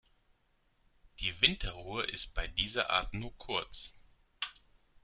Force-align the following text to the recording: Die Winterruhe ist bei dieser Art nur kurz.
Die 1.19 1.41
Winterruhe 1.41 2.03
ist 2.05 2.33
bei 2.33 2.47
dieser 2.47 2.89
Art 2.89 3.13
nur 3.13 3.37
kurz. 3.37 3.93